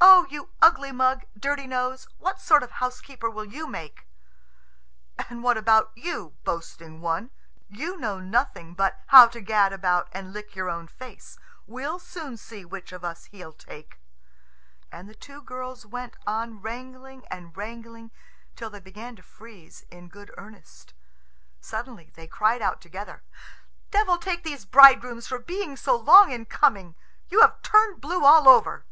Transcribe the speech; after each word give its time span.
"Oh, 0.00 0.26
you 0.30 0.50
ugly 0.60 0.92
mug, 0.92 1.24
dirty 1.38 1.66
nose! 1.66 2.06
What 2.18 2.40
sort 2.40 2.62
of 2.62 2.70
a 2.70 2.74
housekeeper 2.74 3.30
will 3.30 3.44
you 3.46 3.66
make?" 3.66 4.06
"And 5.28 5.42
what 5.42 5.56
about 5.56 5.90
you, 5.96 6.34
boasting 6.44 7.00
one? 7.00 7.30
You 7.68 7.96
know 7.96 8.18
nothing 8.20 8.74
but 8.74 9.00
how 9.06 9.26
to 9.28 9.40
gad 9.40 9.72
about 9.72 10.08
and 10.12 10.32
lick 10.32 10.54
your 10.54 10.68
own 10.68 10.86
face. 10.86 11.38
We'll 11.66 11.98
soon 11.98 12.36
see 12.36 12.64
which 12.64 12.92
of 12.92 13.04
us 13.04 13.26
he'll 13.26 13.52
take." 13.54 14.00
And 14.92 15.08
the 15.08 15.14
two 15.14 15.40
girls 15.40 15.86
went 15.86 16.16
on 16.26 16.60
wrangling 16.60 17.24
and 17.30 17.56
wrangling 17.56 18.10
till 18.54 18.70
they 18.70 18.80
began 18.80 19.16
to 19.16 19.22
freeze 19.22 19.82
in 19.88 20.08
good 20.08 20.30
earnest. 20.36 20.94
Suddenly 21.60 22.10
they 22.14 22.26
cried 22.26 22.60
out 22.60 22.80
together, 22.80 23.22
"Devil 23.90 24.18
take 24.18 24.42
these 24.44 24.64
bridegrooms 24.66 25.26
for 25.26 25.38
being 25.38 25.76
so 25.76 25.96
long 25.96 26.30
in 26.32 26.44
coming! 26.44 26.96
You 27.28 27.40
have 27.40 27.62
turned 27.62 28.00
blue 28.00 28.24
all 28.24 28.48
over." 28.48 28.84